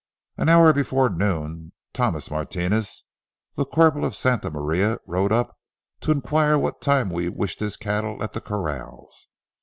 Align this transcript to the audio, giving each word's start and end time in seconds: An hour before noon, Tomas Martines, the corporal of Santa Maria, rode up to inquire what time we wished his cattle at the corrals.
An 0.35 0.49
hour 0.49 0.73
before 0.73 1.11
noon, 1.11 1.73
Tomas 1.93 2.31
Martines, 2.31 3.03
the 3.53 3.65
corporal 3.65 4.03
of 4.03 4.15
Santa 4.15 4.49
Maria, 4.49 4.97
rode 5.05 5.31
up 5.31 5.59
to 5.99 6.09
inquire 6.11 6.57
what 6.57 6.81
time 6.81 7.11
we 7.11 7.29
wished 7.29 7.59
his 7.59 7.77
cattle 7.77 8.23
at 8.23 8.33
the 8.33 8.41
corrals. 8.41 9.27